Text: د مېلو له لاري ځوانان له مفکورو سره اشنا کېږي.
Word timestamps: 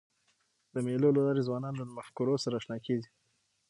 د 0.73 0.75
مېلو 0.85 1.09
له 1.15 1.21
لاري 1.27 1.41
ځوانان 1.47 1.73
له 1.77 1.85
مفکورو 1.97 2.35
سره 2.43 2.55
اشنا 2.59 2.77
کېږي. 2.85 3.09